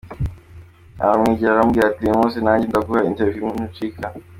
[1.03, 3.99] Aramwegera aramubwira ati" Uyu munsi nanjye ndaguha interview ntucika.